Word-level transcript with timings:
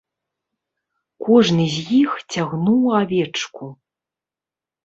Кожны 1.27 1.65
з 1.75 1.85
іх 2.01 2.11
цягнуў 2.37 2.81
авечку. 3.01 3.65